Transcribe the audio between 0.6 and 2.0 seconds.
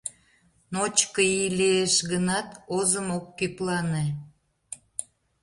Ночко ий лиеш